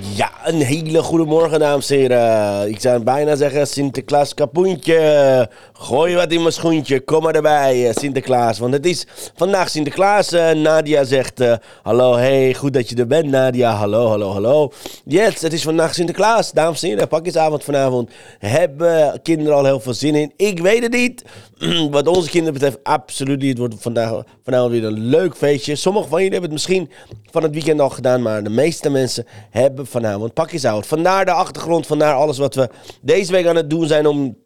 Ja, 0.00 0.30
een 0.44 0.60
hele 0.60 1.02
goede 1.02 1.24
morgen, 1.24 1.58
dames 1.58 1.90
en 1.90 1.96
heren. 1.96 2.68
Ik 2.68 2.80
zou 2.80 3.02
bijna 3.02 3.36
zeggen 3.36 3.66
Sinterklaas 3.66 4.34
kapoentje. 4.34 5.50
Gooi 5.72 6.14
wat 6.14 6.32
in 6.32 6.40
mijn 6.40 6.52
schoentje, 6.52 7.00
kom 7.00 7.22
maar 7.22 7.34
erbij, 7.34 7.88
eh, 7.88 7.94
Sinterklaas. 7.94 8.58
Want 8.58 8.72
het 8.72 8.86
is 8.86 9.06
vandaag 9.36 9.68
Sinterklaas. 9.68 10.32
Eh, 10.32 10.50
Nadia 10.50 11.04
zegt, 11.04 11.40
eh, 11.40 11.54
hallo, 11.82 12.16
hey, 12.16 12.54
goed 12.54 12.72
dat 12.72 12.88
je 12.88 12.96
er 12.96 13.06
bent, 13.06 13.30
Nadia. 13.30 13.72
Hallo, 13.72 14.08
hallo, 14.08 14.32
hallo. 14.32 14.72
Yes, 15.04 15.40
het 15.40 15.52
is 15.52 15.62
vandaag 15.62 15.94
Sinterklaas, 15.94 16.52
dames 16.52 16.82
en 16.82 16.88
heren. 16.88 17.08
Pakjesavond 17.08 17.64
vanavond. 17.64 18.10
Hebben 18.38 19.22
kinderen 19.22 19.54
al 19.54 19.64
heel 19.64 19.80
veel 19.80 19.94
zin 19.94 20.14
in? 20.14 20.32
Ik 20.36 20.58
weet 20.58 20.82
het 20.82 20.92
niet. 20.92 21.24
Wat 21.90 22.06
onze 22.06 22.30
kinderen 22.30 22.54
betreft, 22.54 22.78
absoluut 22.82 23.40
niet. 23.40 23.48
Het 23.48 23.58
wordt 23.58 23.74
vandaag, 23.78 24.22
vanavond 24.48 24.72
weer 24.72 24.84
een 24.84 25.04
leuk 25.04 25.36
feestje. 25.36 25.76
Sommigen 25.76 26.08
van 26.08 26.22
jullie 26.22 26.38
hebben 26.38 26.50
het 26.50 26.60
misschien 26.60 26.90
van 27.30 27.42
het 27.42 27.52
weekend 27.52 27.80
al 27.80 27.90
gedaan, 27.90 28.22
maar 28.22 28.42
de 28.42 28.50
meeste 28.50 28.90
mensen 28.90 29.26
hebben 29.50 29.86
vanavond 29.86 30.34
pakjesavond. 30.34 30.86
Vandaar 30.86 31.24
de 31.24 31.32
achtergrond, 31.32 31.86
vandaar 31.86 32.14
alles 32.14 32.38
wat 32.38 32.54
we 32.54 32.68
deze 33.00 33.32
week 33.32 33.46
aan 33.46 33.56
het 33.56 33.70
doen 33.70 33.86
zijn 33.86 34.06
om, 34.06 34.36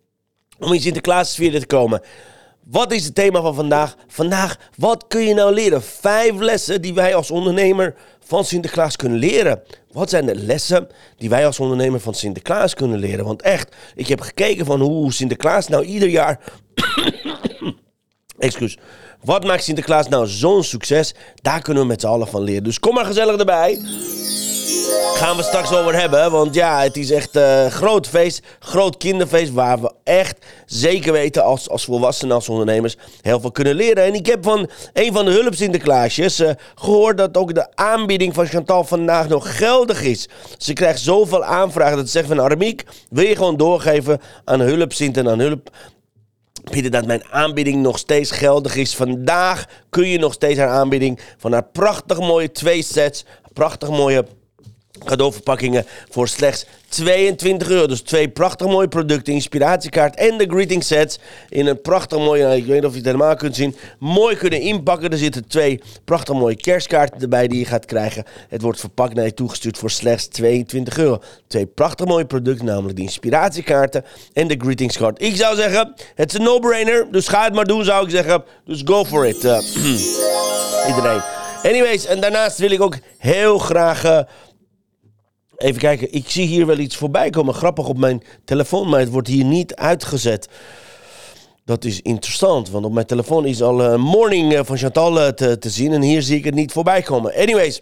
om 0.59 0.73
in 0.73 0.81
Sinterklaas 0.81 1.33
sfeer 1.33 1.61
te 1.61 1.67
komen. 1.67 2.01
Wat 2.65 2.93
is 2.93 3.05
het 3.05 3.15
thema 3.15 3.41
van 3.41 3.55
vandaag? 3.55 3.97
Vandaag, 4.07 4.59
wat 4.77 5.05
kun 5.09 5.23
je 5.23 5.35
nou 5.35 5.55
leren? 5.55 5.83
Vijf 5.83 6.39
lessen 6.39 6.83
die 6.83 6.95
wij 6.95 7.15
als 7.15 7.31
ondernemer 7.31 7.95
van 8.25 8.45
Sinterklaas 8.45 8.97
kunnen 8.97 9.19
leren. 9.19 9.63
Wat 9.93 10.11
zijn 10.11 10.27
de 10.27 10.35
lessen 10.35 10.89
die 11.17 11.29
wij 11.29 11.47
als 11.47 11.61
ondernemer 11.61 12.01
van 12.01 12.15
Sinterklaas 12.15 12.75
kunnen 12.75 12.99
leren? 12.99 13.25
Want 13.25 13.43
echt, 13.43 13.77
ik 13.95 14.07
heb 14.07 14.21
gekeken 14.21 14.67
van 14.67 14.81
hoe 14.81 15.13
Sinterklaas 15.13 15.69
nou 15.69 15.85
ieder 15.85 16.09
jaar... 16.09 16.41
Excuus. 18.43 18.79
Wat 19.25 19.45
maakt 19.45 19.65
Sinterklaas 19.65 20.09
nou 20.09 20.27
zo'n 20.27 20.65
succes? 20.65 21.15
Daar 21.35 21.63
kunnen 21.63 21.83
we 21.83 21.89
met 21.89 22.01
z'n 22.01 22.07
allen 22.07 22.29
van 22.29 22.43
leren. 22.43 22.65
Dus 22.65 22.79
kom 22.79 22.95
maar 22.95 23.05
gezellig 23.05 23.37
erbij. 23.37 23.81
Gaan 25.15 25.37
we 25.37 25.43
straks 25.43 25.73
over 25.73 25.95
hebben. 26.01 26.31
Want 26.31 26.55
ja, 26.55 26.81
het 26.81 26.97
is 26.97 27.11
echt 27.11 27.37
een 27.37 27.65
uh, 27.65 27.67
groot 27.67 28.09
feest. 28.09 28.43
Groot 28.59 28.97
kinderfeest. 28.97 29.53
Waar 29.53 29.81
we 29.81 29.93
echt 30.05 30.47
zeker 30.67 31.13
weten 31.13 31.45
als, 31.45 31.69
als 31.69 31.85
volwassenen, 31.85 32.35
als 32.35 32.49
ondernemers 32.49 32.97
heel 33.21 33.41
veel 33.41 33.51
kunnen 33.51 33.75
leren. 33.75 34.05
En 34.05 34.15
ik 34.15 34.27
heb 34.27 34.45
van 34.45 34.71
een 34.93 35.13
van 35.13 35.25
de 35.25 35.31
hulp 35.31 35.55
Sinterklaasjes 35.55 36.41
uh, 36.41 36.51
gehoord 36.75 37.17
dat 37.17 37.37
ook 37.37 37.55
de 37.55 37.67
aanbieding 37.75 38.35
van 38.35 38.47
Chantal 38.47 38.85
vandaag 38.85 39.29
nog 39.29 39.57
geldig 39.57 40.03
is. 40.03 40.29
Ze 40.59 40.73
krijgt 40.73 41.01
zoveel 41.01 41.45
aanvragen 41.45 41.97
dat 41.97 42.07
ze 42.07 42.13
zegt 42.13 42.29
van 42.29 42.39
Armiek, 42.39 42.85
wil 43.11 43.25
je 43.25 43.37
gewoon 43.37 43.57
doorgeven 43.57 44.21
aan 44.45 44.61
hulp 44.61 44.93
Sint 44.93 45.17
en 45.17 45.29
aan 45.29 45.41
hulp 45.41 45.71
Pieter, 46.71 46.91
dat 46.91 47.07
mijn 47.07 47.25
aanbieding 47.31 47.83
nog 47.83 47.99
steeds 47.99 48.31
geldig 48.31 48.77
is. 48.77 48.95
Vandaag 48.95 49.65
kun 49.91 50.09
je 50.09 50.19
nog 50.19 50.33
steeds 50.33 50.59
haar 50.59 50.69
aanbieding 50.69 51.21
van 51.37 51.53
haar 51.53 51.65
prachtig 51.65 52.19
mooie 52.19 52.51
twee 52.53 52.83
sets, 52.83 53.25
prachtig 53.53 53.89
mooie 53.89 54.27
cadeauverpakkingen 55.05 55.87
voor 56.11 56.29
slechts 56.29 56.67
22 56.93 57.69
euro. 57.69 57.87
Dus 57.87 58.01
twee 58.01 58.29
prachtig 58.29 58.67
mooie 58.67 58.89
producten, 58.89 59.33
inspiratiekaart 59.33 60.17
en 60.17 60.39
de 60.39 60.47
greeting 60.49 60.85
sets 60.85 61.19
in 61.49 61.67
een 61.67 61.81
prachtig 61.81 62.19
mooie, 62.19 62.57
ik 62.57 62.67
weet 62.67 62.75
niet 62.75 62.85
of 62.85 62.91
je 62.91 62.97
het 62.97 63.07
helemaal 63.07 63.37
kunt 63.37 63.57
zien, 63.57 63.77
mooi 63.99 64.37
kunnen 64.37 64.61
inpakken. 64.61 65.11
Er 65.11 65.19
zitten 65.19 65.49
twee 65.49 65.81
prachtig 66.05 66.35
mooie 66.35 66.57
kerstkaarten 66.57 67.21
erbij 67.21 67.49
die 67.49 67.59
je 67.59 67.65
gaat 67.65 67.85
krijgen. 67.85 68.25
Het 68.49 68.63
wordt 68.63 68.81
verpakt 68.81 69.15
naar 69.15 69.25
je 69.25 69.35
toegestuurd 69.35 69.79
voor 69.79 69.91
slechts 69.91 70.27
22 70.27 70.99
euro. 70.99 71.23
Twee 71.47 71.67
prachtig 71.67 72.07
mooie 72.07 72.27
producten, 72.27 72.67
namelijk 72.67 72.97
de 72.97 73.03
inspiratiekaarten 73.03 74.05
en 74.33 74.49
de 74.49 74.57
greetingskaart. 74.59 75.23
Ik 75.23 75.37
zou 75.37 75.57
zeggen, 75.57 75.95
het 76.15 76.33
is 76.33 76.39
een 76.39 76.45
no-brainer, 76.45 77.07
dus 77.11 77.29
ga 77.29 77.45
het 77.45 77.55
maar 77.55 77.65
doen 77.65 77.85
zou 77.85 78.05
ik 78.05 78.11
zeggen. 78.11 78.45
Dus 78.65 78.83
go 78.85 79.05
for 79.05 79.27
it. 79.27 79.45
Uh, 79.45 79.59
iedereen. 80.89 81.23
Anyways, 81.63 82.07
en 82.07 82.21
daarnaast 82.21 82.59
wil 82.59 82.71
ik 82.71 82.81
ook 82.81 82.97
heel 83.19 83.59
graag... 83.59 84.05
Uh, 84.05 84.21
Even 85.63 85.81
kijken, 85.81 86.13
ik 86.13 86.25
zie 86.29 86.47
hier 86.47 86.67
wel 86.67 86.79
iets 86.79 86.97
voorbij 86.97 87.31
komen. 87.31 87.55
Grappig 87.55 87.89
op 87.89 87.99
mijn 87.99 88.23
telefoon, 88.45 88.89
maar 88.89 89.01
het 89.01 89.11
wordt 89.11 89.29
hier 89.29 89.45
niet 89.45 89.75
uitgezet. 89.75 90.49
Dat 91.65 91.85
is 91.85 92.01
interessant, 92.01 92.71
want 92.71 92.85
op 92.85 92.93
mijn 92.93 93.07
telefoon 93.07 93.47
is 93.47 93.63
al 93.63 93.83
een 93.83 94.01
morning 94.01 94.61
van 94.67 94.77
Chantal 94.77 95.35
te, 95.35 95.59
te, 95.59 95.71
zien. 95.71 95.93
En 95.93 96.03
hier 96.03 96.23
zie 96.23 96.37
ik 96.37 96.45
het 96.45 96.55
niet 96.55 96.73
voorbij 96.73 97.03
komen. 97.03 97.35
Anyways, 97.35 97.79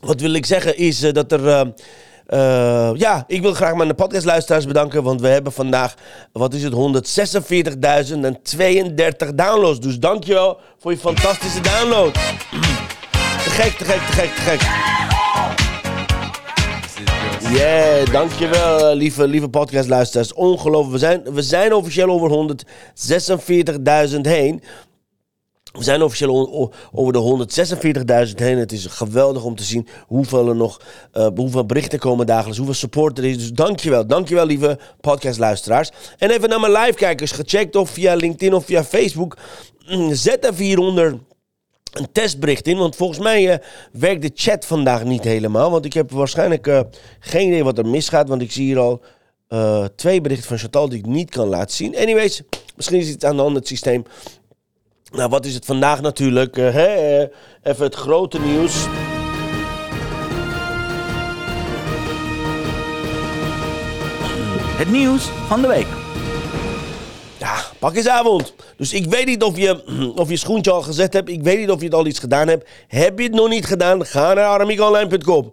wat 0.00 0.20
wil 0.20 0.32
ik 0.32 0.46
zeggen 0.46 0.76
is 0.76 1.02
uh, 1.02 1.12
dat 1.12 1.32
er... 1.32 1.72
Ja, 2.96 3.24
ik 3.26 3.42
wil 3.42 3.54
graag 3.54 3.74
mijn 3.74 3.94
podcastluisteraars 3.94 4.66
bedanken. 4.66 5.02
Want 5.02 5.20
we 5.20 5.28
hebben 5.28 5.52
vandaag, 5.52 5.94
wat 6.32 6.54
is 6.54 6.62
het, 6.62 6.72
146.032 9.28 9.34
downloads. 9.34 9.80
Dus 9.80 9.98
dankjewel 9.98 10.58
voor 10.78 10.90
je 10.90 10.98
fantastische 10.98 11.60
download. 11.60 12.12
Te 12.12 13.50
gek, 13.50 13.72
te 13.72 13.84
gek, 13.84 14.00
te 14.00 14.12
gek, 14.12 14.34
te 14.34 14.40
gek. 14.40 14.89
Yeah, 17.52 18.12
dankjewel 18.12 18.94
lieve, 18.94 19.28
lieve 19.28 19.48
podcastluisteraars. 19.48 20.32
Ongelooflijk. 20.32 20.92
We 20.92 20.98
zijn, 20.98 21.34
we 21.34 21.42
zijn 21.42 21.74
officieel 21.74 22.08
over 22.08 22.54
146.000 24.10 24.20
heen. 24.20 24.62
We 25.72 25.82
zijn 25.82 26.02
officieel 26.02 26.72
over 26.92 27.12
de 27.12 27.46
146.000 28.28 28.34
heen. 28.34 28.58
Het 28.58 28.72
is 28.72 28.86
geweldig 28.86 29.44
om 29.44 29.56
te 29.56 29.62
zien 29.62 29.88
hoeveel 30.06 30.48
er 30.48 30.56
nog, 30.56 30.80
uh, 31.14 31.26
hoeveel 31.34 31.66
berichten 31.66 31.98
komen 31.98 32.26
dagelijks, 32.26 32.56
hoeveel 32.56 32.74
support 32.74 33.18
er 33.18 33.24
is. 33.24 33.36
Dus 33.36 33.52
dankjewel, 33.52 34.06
dankjewel 34.06 34.46
lieve 34.46 34.78
podcastluisteraars. 35.00 35.90
En 36.18 36.30
even 36.30 36.48
naar 36.48 36.60
mijn 36.60 36.72
live-kijkers, 36.72 37.32
gecheckt 37.32 37.76
of 37.76 37.90
via 37.90 38.14
LinkedIn 38.14 38.54
of 38.54 38.64
via 38.64 38.84
Facebook. 38.84 39.36
Zet 40.10 40.44
even 40.44 40.64
hieronder 40.64 41.18
een 41.92 42.12
testbericht 42.12 42.66
in. 42.66 42.76
Want 42.76 42.96
volgens 42.96 43.18
mij 43.18 43.52
uh, 43.52 43.54
werkt 43.92 44.22
de 44.22 44.30
chat 44.34 44.66
vandaag 44.66 45.04
niet 45.04 45.24
helemaal. 45.24 45.70
Want 45.70 45.84
ik 45.84 45.92
heb 45.92 46.10
waarschijnlijk 46.10 46.66
uh, 46.66 46.80
geen 47.20 47.46
idee 47.46 47.64
wat 47.64 47.78
er 47.78 47.86
misgaat. 47.86 48.28
Want 48.28 48.42
ik 48.42 48.52
zie 48.52 48.64
hier 48.64 48.78
al 48.78 49.02
uh, 49.48 49.84
twee 49.96 50.20
berichten 50.20 50.48
van 50.48 50.58
Chantal 50.58 50.88
die 50.88 50.98
ik 50.98 51.06
niet 51.06 51.30
kan 51.30 51.48
laten 51.48 51.76
zien. 51.76 51.96
Anyways, 51.96 52.42
misschien 52.76 53.00
is 53.00 53.08
het 53.08 53.24
aan 53.24 53.36
de 53.36 53.42
hand 53.42 53.56
het 53.56 53.66
systeem. 53.66 54.04
Nou, 55.10 55.28
wat 55.28 55.44
is 55.44 55.54
het 55.54 55.64
vandaag 55.64 56.00
natuurlijk? 56.00 56.56
Hè? 56.56 57.20
even 57.62 57.84
het 57.84 57.94
grote 57.94 58.40
nieuws. 58.40 58.86
Het 64.80 64.90
nieuws 64.90 65.28
van 65.46 65.60
de 65.60 65.68
week. 65.68 65.86
Ja, 67.38 67.54
pakjesavond. 67.78 68.54
Dus 68.80 68.92
ik 68.92 69.06
weet 69.06 69.26
niet 69.26 69.42
of 69.42 69.56
je, 69.56 69.82
of 70.22 70.28
je 70.28 70.36
schoentje 70.36 70.70
al 70.70 70.82
gezet 70.82 71.12
hebt. 71.12 71.28
Ik 71.28 71.42
weet 71.42 71.58
niet 71.58 71.70
of 71.70 71.78
je 71.78 71.84
het 71.84 71.94
al 71.94 72.06
iets 72.06 72.18
gedaan 72.18 72.48
hebt. 72.48 72.68
Heb 72.88 73.18
je 73.18 73.24
het 73.24 73.34
nog 73.34 73.48
niet 73.48 73.66
gedaan? 73.66 74.06
Ga 74.06 74.34
naar 74.34 74.44
aramiekonline.com. 74.44 75.52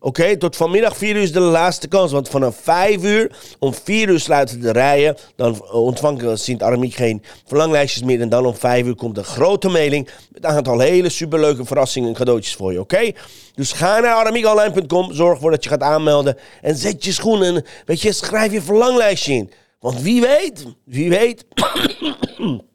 Oké, 0.00 0.36
tot 0.36 0.56
vanmiddag 0.56 0.96
4 0.96 1.16
uur 1.16 1.22
is 1.22 1.32
de 1.32 1.40
laatste 1.40 1.88
kans. 1.88 2.12
Want 2.12 2.28
vanaf 2.28 2.56
5 2.62 3.02
uur, 3.02 3.36
om 3.58 3.74
4 3.74 4.08
uur 4.08 4.20
sluiten 4.20 4.60
de 4.60 4.72
rijen. 4.72 5.16
Dan 5.36 5.70
ontvangt 5.70 6.40
Sint-Aramiek 6.40 6.94
geen 6.94 7.22
verlanglijstjes 7.46 8.02
meer. 8.02 8.20
En 8.20 8.28
dan 8.28 8.46
om 8.46 8.54
5 8.54 8.86
uur 8.86 8.94
komt 8.94 9.18
een 9.18 9.24
grote 9.24 9.68
mailing. 9.68 10.08
Met 10.32 10.44
een 10.44 10.50
aantal 10.50 10.78
hele 10.78 11.08
superleuke 11.08 11.64
verrassingen 11.64 12.08
en 12.08 12.14
cadeautjes 12.14 12.54
voor 12.54 12.72
je. 12.72 12.80
Oké? 12.80 13.10
Dus 13.54 13.72
ga 13.72 14.00
naar 14.00 14.14
aramiekonline.com. 14.14 15.12
Zorg 15.12 15.34
ervoor 15.34 15.50
dat 15.50 15.64
je 15.64 15.70
gaat 15.70 15.82
aanmelden. 15.82 16.36
En 16.60 16.76
zet 16.76 17.04
je 17.04 17.12
schoenen. 17.12 17.64
Weet 17.84 18.00
je, 18.00 18.12
schrijf 18.12 18.52
je 18.52 18.62
verlanglijstje 18.62 19.32
in. 19.32 19.50
Want 19.80 20.00
wie 20.00 20.20
weet, 20.20 20.66
wie 20.84 21.08
weet. 21.08 21.44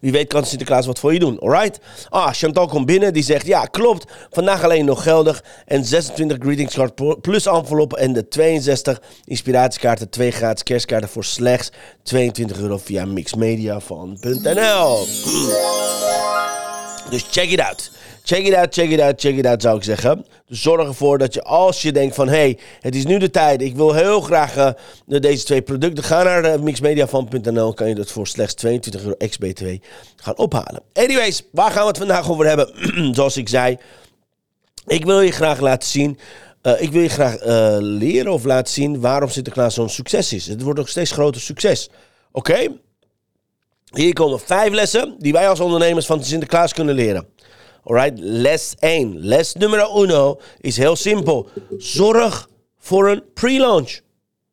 Wie 0.00 0.12
weet 0.12 0.28
kan 0.28 0.44
Sinterklaas 0.44 0.86
wat 0.86 0.98
voor 0.98 1.12
je 1.12 1.18
doen, 1.18 1.38
alright? 1.40 1.78
Ah, 2.08 2.32
Chantal 2.32 2.66
komt 2.66 2.86
binnen, 2.86 3.12
die 3.12 3.22
zegt, 3.22 3.46
ja, 3.46 3.64
klopt, 3.64 4.12
vandaag 4.30 4.64
alleen 4.64 4.84
nog 4.84 5.02
geldig. 5.02 5.44
En 5.64 5.84
26 5.84 6.36
greetingskaart 6.40 7.20
plus 7.20 7.46
enveloppen 7.46 7.98
en 7.98 8.12
de 8.12 8.28
62 8.28 9.00
inspiratiekaarten, 9.24 10.10
2 10.10 10.30
gratis 10.30 10.62
kerstkaarten 10.62 11.08
voor 11.08 11.24
slechts 11.24 11.70
22 12.02 12.58
euro 12.58 12.78
via 12.78 13.04
Mixmedia 13.04 13.80
van 13.80 14.18
.nl. 14.20 15.06
Dus 17.10 17.26
check 17.30 17.50
it 17.50 17.60
out. 17.60 17.90
Check 18.26 18.46
it 18.46 18.54
out, 18.54 18.72
check 18.72 18.90
it 18.90 19.00
out, 19.00 19.20
check 19.20 19.36
it 19.36 19.46
out 19.46 19.62
zou 19.62 19.76
ik 19.76 19.84
zeggen. 19.84 20.26
Dus 20.46 20.62
zorg 20.62 20.86
ervoor 20.86 21.18
dat 21.18 21.34
je 21.34 21.42
als 21.42 21.82
je 21.82 21.92
denkt 21.92 22.14
van... 22.14 22.28
hé, 22.28 22.34
hey, 22.34 22.58
het 22.80 22.94
is 22.94 23.04
nu 23.04 23.18
de 23.18 23.30
tijd. 23.30 23.62
Ik 23.62 23.76
wil 23.76 23.94
heel 23.94 24.20
graag 24.20 24.56
uh, 24.56 24.70
deze 25.06 25.44
twee 25.44 25.62
producten. 25.62 26.04
Ga 26.04 26.22
naar 26.22 26.44
uh, 26.44 26.60
mixmediafan.nl. 26.60 27.74
Kan 27.74 27.88
je 27.88 27.94
dat 27.94 28.10
voor 28.10 28.26
slechts 28.26 28.54
22 28.54 29.02
euro 29.02 29.14
ex-BTW 29.18 29.66
gaan 30.16 30.36
ophalen. 30.36 30.82
Anyways, 30.92 31.42
waar 31.52 31.70
gaan 31.70 31.82
we 31.82 31.88
het 31.88 31.98
vandaag 31.98 32.30
over 32.30 32.46
hebben? 32.46 32.70
Zoals 33.14 33.36
ik 33.36 33.48
zei... 33.48 33.76
Ik 34.86 35.04
wil 35.04 35.20
je 35.20 35.32
graag 35.32 35.60
laten 35.60 35.88
zien... 35.88 36.18
Uh, 36.62 36.80
ik 36.82 36.90
wil 36.90 37.02
je 37.02 37.08
graag 37.08 37.36
leren 37.80 38.32
of 38.32 38.44
laten 38.44 38.72
zien 38.72 39.00
waarom 39.00 39.28
Sinterklaas 39.28 39.74
zo'n 39.74 39.88
succes 39.88 40.32
is. 40.32 40.46
Het 40.46 40.62
wordt 40.62 40.78
nog 40.78 40.88
steeds 40.88 41.10
groter 41.10 41.40
succes. 41.40 41.90
Oké? 42.32 42.68
Hier 43.92 44.12
komen 44.12 44.40
vijf 44.40 44.72
lessen 44.72 45.14
die 45.18 45.32
wij 45.32 45.48
als 45.48 45.60
ondernemers 45.60 46.06
van 46.06 46.24
Sinterklaas 46.24 46.72
kunnen 46.72 46.94
leren. 46.94 47.26
Alright, 47.88 48.18
les 48.18 48.74
1. 48.80 49.14
Les 49.20 49.54
nummer 49.54 49.78
1 49.78 50.36
is 50.60 50.76
heel 50.76 50.96
simpel. 50.96 51.48
Zorg 51.78 52.48
voor 52.78 53.08
een 53.08 53.22
pre-launch. 53.34 54.00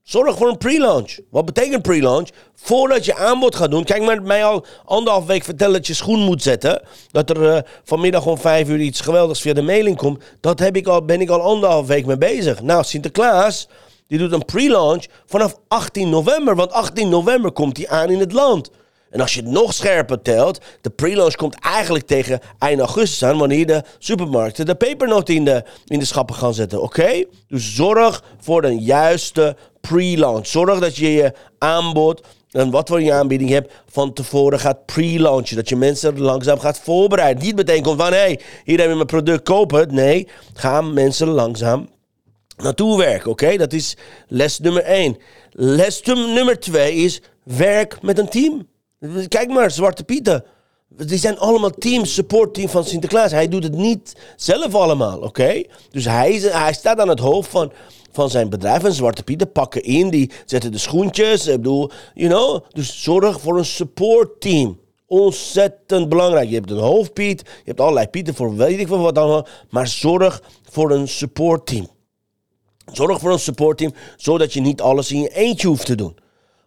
Zorg 0.03 0.37
voor 0.37 0.47
een 0.47 0.57
pre-launch. 0.57 1.17
Wat 1.29 1.45
betekent 1.45 1.81
pre-launch? 1.81 2.29
Voordat 2.55 3.05
je 3.05 3.15
aanbod 3.15 3.55
gaat 3.55 3.71
doen. 3.71 3.83
Kijk, 3.83 4.03
maar 4.03 4.21
mij 4.21 4.45
al 4.45 4.65
anderhalf 4.85 5.25
week 5.25 5.43
vertellen 5.43 5.73
dat 5.73 5.87
je 5.87 5.93
schoen 5.93 6.19
moet 6.19 6.41
zetten. 6.41 6.81
Dat 7.11 7.29
er 7.29 7.41
uh, 7.41 7.57
vanmiddag 7.83 8.25
om 8.25 8.37
vijf 8.37 8.69
uur 8.69 8.79
iets 8.79 9.01
geweldigs 9.01 9.41
via 9.41 9.53
de 9.53 9.61
mailing 9.61 9.97
komt. 9.97 10.23
Dat 10.39 10.59
heb 10.59 10.75
ik 10.75 10.87
al, 10.87 11.05
ben 11.05 11.21
ik 11.21 11.29
al 11.29 11.41
anderhalf 11.41 11.87
week 11.87 12.05
mee 12.05 12.17
bezig. 12.17 12.61
Nou, 12.61 12.83
Sinterklaas, 12.83 13.67
die 14.07 14.17
doet 14.17 14.31
een 14.31 14.45
pre-launch 14.45 15.05
vanaf 15.25 15.59
18 15.67 16.09
november. 16.09 16.55
Want 16.55 16.71
18 16.71 17.09
november 17.09 17.51
komt 17.51 17.77
hij 17.77 17.87
aan 17.87 18.09
in 18.09 18.19
het 18.19 18.31
land. 18.31 18.69
En 19.13 19.21
als 19.21 19.33
je 19.33 19.41
het 19.41 19.49
nog 19.49 19.73
scherper 19.73 20.21
telt, 20.21 20.59
de 20.81 20.89
pre-launch 20.89 21.35
komt 21.35 21.59
eigenlijk 21.59 22.05
tegen 22.05 22.39
eind 22.59 22.79
augustus 22.79 23.23
aan, 23.23 23.37
wanneer 23.37 23.65
de 23.65 23.83
supermarkten 23.99 24.65
de 24.65 24.75
pepernoten 24.75 25.35
in 25.35 25.45
de, 25.45 25.63
in 25.85 25.99
de 25.99 26.05
schappen 26.05 26.35
gaan 26.35 26.53
zetten. 26.53 26.81
Oké? 26.81 27.23
Dus 27.47 27.75
zorg 27.75 28.23
voor 28.39 28.63
een 28.63 28.79
juiste 28.79 29.55
pre-launch. 29.81 30.47
Zorg 30.47 30.79
dat 30.79 30.95
je 30.95 31.13
je 31.13 31.33
aanbod 31.57 32.25
en 32.51 32.71
wat 32.71 32.89
voor 32.89 33.01
je 33.01 33.13
aanbieding 33.13 33.49
hebt, 33.49 33.73
van 33.89 34.13
tevoren 34.13 34.59
gaat 34.59 34.85
pre-launchen. 34.85 35.55
Dat 35.55 35.69
je 35.69 35.75
mensen 35.75 36.19
langzaam 36.19 36.59
gaat 36.59 36.79
voorbereiden. 36.79 37.43
Niet 37.43 37.55
meteen 37.55 37.83
komt 37.83 38.01
van, 38.01 38.11
hé, 38.11 38.17
hey, 38.17 38.39
hier 38.63 38.79
heb 38.79 38.89
je 38.89 38.95
mijn 38.95 39.07
product, 39.07 39.43
koop 39.43 39.71
het. 39.71 39.91
Nee, 39.91 40.27
ga 40.53 40.81
mensen 40.81 41.27
langzaam 41.27 41.89
naartoe 42.57 42.97
werken, 42.97 43.31
oké? 43.31 43.57
Dat 43.57 43.73
is 43.73 43.97
les 44.27 44.59
nummer 44.59 44.83
één. 44.83 45.17
Les 45.51 46.01
nummer 46.03 46.59
twee 46.59 46.93
is, 46.93 47.21
werk 47.43 48.01
met 48.01 48.19
een 48.19 48.29
team. 48.29 48.71
Kijk 49.27 49.49
maar, 49.49 49.71
Zwarte 49.71 50.03
Pieten. 50.03 50.43
Die 50.89 51.17
zijn 51.17 51.39
allemaal 51.39 51.69
team, 51.69 52.05
support 52.05 52.53
team 52.53 52.69
van 52.69 52.85
Sinterklaas. 52.85 53.31
Hij 53.31 53.47
doet 53.47 53.63
het 53.63 53.75
niet 53.75 54.15
zelf 54.35 54.75
allemaal, 54.75 55.19
oké? 55.19 55.63
Dus 55.89 56.05
hij, 56.05 56.33
hij 56.33 56.73
staat 56.73 56.99
aan 56.99 57.09
het 57.09 57.19
hoofd 57.19 57.49
van, 57.49 57.71
van 58.11 58.29
zijn 58.29 58.49
bedrijf. 58.49 58.83
En 58.83 58.93
Zwarte 58.93 59.23
Pieten 59.23 59.51
pakken 59.51 59.83
in, 59.83 60.09
die 60.09 60.31
zetten 60.45 60.71
de 60.71 60.77
schoentjes. 60.77 61.47
Ik 61.47 61.55
bedoel, 61.55 61.91
you 62.13 62.29
know. 62.29 62.63
Dus 62.69 63.03
zorg 63.03 63.41
voor 63.41 63.57
een 63.57 63.65
support 63.65 64.41
team. 64.41 64.79
Ontzettend 65.07 66.09
belangrijk. 66.09 66.49
Je 66.49 66.55
hebt 66.55 66.71
een 66.71 66.77
hoofdpiet, 66.77 67.39
je 67.41 67.61
hebt 67.65 67.79
allerlei 67.79 68.07
pieten 68.07 68.35
voor 68.35 68.55
weet 68.55 68.79
ik 68.79 68.87
veel 68.87 68.99
wat 68.99 69.17
allemaal. 69.17 69.47
Maar 69.69 69.87
zorg 69.87 70.41
voor 70.69 70.91
een 70.91 71.07
support 71.07 71.65
team. 71.65 71.87
Zorg 72.91 73.19
voor 73.19 73.31
een 73.31 73.39
support 73.39 73.77
team, 73.77 73.93
zodat 74.17 74.53
je 74.53 74.61
niet 74.61 74.81
alles 74.81 75.11
in 75.11 75.21
je 75.21 75.29
eentje 75.29 75.67
hoeft 75.67 75.85
te 75.85 75.95
doen. 75.95 76.21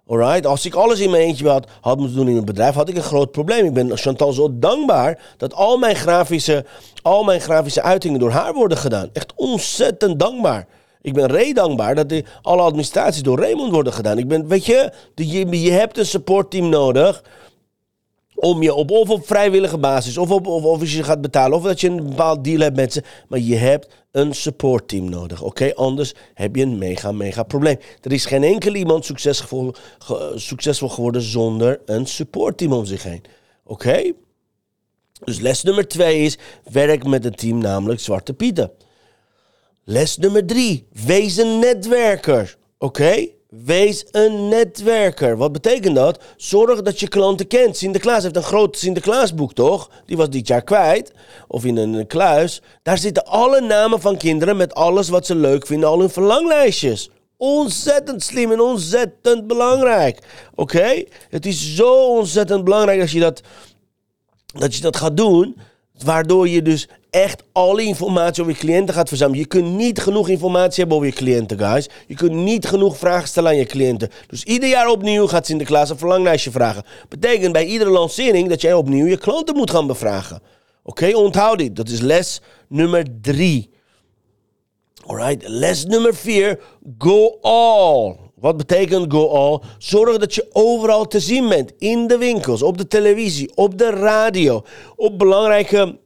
Alright? 0.09 0.47
Als 0.47 0.67
ik 0.67 0.75
alles 0.75 1.01
in 1.01 1.11
mijn 1.11 1.23
eentje 1.23 1.49
had, 1.49 1.67
had 1.81 1.99
moeten 1.99 2.17
doen 2.17 2.27
in 2.27 2.33
mijn 2.33 2.45
bedrijf, 2.45 2.75
had 2.75 2.89
ik 2.89 2.97
een 2.97 3.03
groot 3.03 3.31
probleem. 3.31 3.67
Ik 3.67 3.75
ben 3.75 3.97
Chantal 3.97 4.33
zo 4.33 4.49
dankbaar 4.53 5.19
dat 5.37 5.55
al 5.55 5.79
mijn 5.79 5.97
grafische, 5.97 6.65
al 7.03 7.25
mijn 7.25 7.41
grafische 7.41 7.83
uitingen 7.83 8.21
door 8.21 8.31
haar 8.31 8.53
worden 8.53 8.79
gedaan. 8.79 9.11
Echt 9.13 9.33
ontzettend 9.37 10.19
dankbaar. 10.19 10.67
Ik 11.03 11.13
ben 11.13 11.27
Ray 11.27 11.53
dankbaar 11.53 11.95
dat 11.95 12.09
die, 12.09 12.25
alle 12.43 12.63
administraties 12.63 13.23
door 13.23 13.41
Raymond 13.41 13.73
worden 13.73 13.93
gedaan. 13.93 14.19
Ik 14.19 14.29
ben, 14.29 14.49
weet 14.49 14.67
je, 14.67 14.93
je, 15.15 15.63
je 15.63 15.71
hebt 15.71 15.99
een 15.99 16.07
supportteam 16.07 16.69
nodig 16.69 17.23
om 18.37 18.63
je 18.63 18.75
op, 18.75 18.91
of 18.91 19.11
op 19.11 19.27
vrijwillige 19.27 19.79
basis, 19.79 20.19
of, 20.19 20.31
op, 20.31 20.47
of, 20.47 20.65
of 20.65 20.81
als 20.81 20.93
je 20.93 21.03
gaat 21.03 21.21
betalen, 21.21 21.57
of 21.57 21.65
dat 21.65 21.81
je 21.81 21.89
een 21.89 22.09
bepaald 22.09 22.45
deal 22.45 22.61
hebt 22.61 22.77
met 22.77 22.93
ze. 22.93 23.03
Maar 23.29 23.39
je 23.39 23.57
hebt 23.57 23.89
een 24.11 24.35
supportteam 24.35 25.09
nodig. 25.09 25.43
Oké, 25.43 25.75
anders 25.75 26.15
heb 26.35 26.57
je 26.57 26.63
een 26.63 26.79
mega, 26.79 27.13
mega 27.13 27.43
probleem. 27.43 27.79
Er 28.03 28.13
is 28.13 28.27
geen 28.27 28.43
enkel 28.43 28.75
iemand 28.75 29.05
succesvol, 29.05 29.75
succesvol 30.35 30.89
geworden 30.89 31.23
zonder 31.23 31.81
een 31.85 32.07
supportteam 32.07 32.73
om 32.73 32.85
zich 32.85 33.03
heen. 33.03 33.23
Oké? 33.65 34.13
Dus 35.25 35.41
les 35.41 35.63
nummer 35.63 35.89
twee 35.89 36.23
is, 36.23 36.39
werk 36.73 37.07
met 37.07 37.25
een 37.25 37.35
team, 37.35 37.59
namelijk 37.59 38.01
Zwarte 38.01 38.33
Pieten. 38.35 38.71
Les 39.85 40.17
nummer 40.17 40.47
drie, 40.47 40.87
wees 41.07 41.37
een 41.37 41.59
netwerker. 41.59 42.57
Oké? 42.79 43.27
Wees 43.65 44.05
een 44.11 44.49
netwerker. 44.49 45.37
Wat 45.37 45.53
betekent 45.53 45.95
dat? 45.95 46.23
Zorg 46.37 46.83
dat 46.83 47.01
je 47.01 47.09
klanten 47.09 47.47
kent. 47.47 47.77
Sinterklaas 47.77 48.23
heeft 48.23 48.37
een 48.37 48.43
groot 48.43 48.79
Sinterklaasboek, 48.79 49.53
toch? 49.53 49.91
Die 50.07 50.17
was 50.17 50.31
dit 50.31 50.47
jaar 50.47 50.63
kwijt. 50.63 51.13
Of 51.49 51.65
in 51.65 51.77
een 51.77 52.07
kluis. 52.07 52.63
Daar 52.83 52.99
zitten 52.99 53.27
alle 53.27 53.61
namen 53.61 54.01
van 54.01 54.17
kinderen 54.17 54.57
met 54.57 54.75
alles 54.75 55.09
wat 55.09 55.27
ze 55.27 55.35
leuk 55.35 55.67
vinden, 55.67 55.89
al 55.89 56.01
hun 56.01 56.11
verlanglijstjes. 56.11 57.11
Ontzettend 57.37 58.23
slim 58.23 58.53
en 58.53 58.61
ontzettend 58.61 59.47
belangrijk. 59.47 60.19
Oké? 60.55 61.05
Het 61.29 61.47
is 61.47 61.75
zo 61.75 62.17
ontzettend 62.17 62.65
belangrijk 62.65 63.01
dat 63.01 63.11
je 63.11 63.21
dat, 63.21 63.41
dat 64.47 64.75
je 64.75 64.81
dat 64.81 64.97
gaat 64.97 65.17
doen. 65.17 65.57
Waardoor 66.05 66.49
je 66.49 66.63
dus 66.63 66.89
echt 67.11 67.43
alle 67.53 67.83
informatie 67.83 68.43
over 68.43 68.55
je 68.55 68.61
cliënten 68.61 68.95
gaat 68.95 69.09
verzamelen. 69.09 69.41
Je 69.41 69.47
kunt 69.47 69.77
niet 69.77 69.99
genoeg 69.99 70.29
informatie 70.29 70.79
hebben 70.79 70.97
over 70.97 71.09
je 71.09 71.15
cliënten, 71.15 71.59
guys. 71.59 71.89
Je 72.07 72.15
kunt 72.15 72.33
niet 72.33 72.67
genoeg 72.67 72.97
vragen 72.97 73.29
stellen 73.29 73.51
aan 73.51 73.57
je 73.57 73.67
cliënten. 73.67 74.11
Dus 74.27 74.45
ieder 74.45 74.69
jaar 74.69 74.89
opnieuw 74.89 75.27
gaat 75.27 75.47
Sinterklaas 75.47 75.91
een 75.91 75.99
verlanglijstje 75.99 76.51
vragen. 76.51 76.85
Betekent 77.09 77.53
bij 77.53 77.65
iedere 77.65 77.91
lancering 77.91 78.49
dat 78.49 78.61
jij 78.61 78.73
opnieuw 78.73 79.07
je 79.07 79.17
klanten 79.17 79.57
moet 79.57 79.71
gaan 79.71 79.87
bevragen. 79.87 80.43
Oké, 80.83 81.17
onthoud 81.17 81.59
dit. 81.59 81.77
Dat 81.77 81.89
is 81.89 82.01
les 82.01 82.41
nummer 82.69 83.05
drie. 83.21 83.71
Alright, 85.07 85.49
les 85.49 85.85
nummer 85.85 86.15
vier. 86.15 86.61
Go 86.99 87.39
all. 87.41 88.26
Wat 88.47 88.57
betekent 88.57 89.13
go 89.13 89.29
all? 89.29 89.61
Zorg 89.79 90.19
dat 90.19 90.35
je 90.35 90.47
overal 90.53 91.07
te 91.07 91.21
zien 91.21 91.49
bent. 91.49 91.73
In 91.79 92.07
de 92.07 92.19
winkels, 92.19 92.63
op 92.63 92.79
de 92.79 92.87
televisie, 92.87 93.51
op 93.55 93.79
de 93.79 93.91
radio. 93.91 94.65
Op 94.97 95.19
belangrijke 95.19 95.99